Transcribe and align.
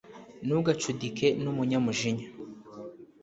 ntugacudike 0.45 1.27
n'umunyamujinya 1.41 2.27